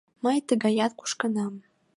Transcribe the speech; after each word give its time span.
Мый 0.23 0.37
тыгаяк 0.47 0.91
кушкынам. 0.99 1.53